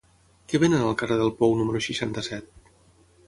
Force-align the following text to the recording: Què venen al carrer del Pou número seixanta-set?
Què 0.53 0.59
venen 0.63 0.85
al 0.85 0.95
carrer 1.01 1.17
del 1.21 1.29
Pou 1.41 1.53
número 1.59 1.81
seixanta-set? 1.89 2.71